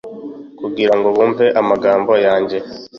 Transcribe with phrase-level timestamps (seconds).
[0.59, 2.57] kugira ngo bumve amagambo yanjye